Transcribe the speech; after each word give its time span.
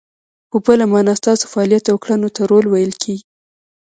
په 0.49 0.57
بله 0.65 0.85
مانا، 0.91 1.13
ستاسو 1.21 1.43
فعالیت 1.51 1.85
او 1.91 1.97
کړنو 2.03 2.29
ته 2.35 2.41
رول 2.51 2.65
ویل 2.67 2.93
کیږي. 3.03 3.25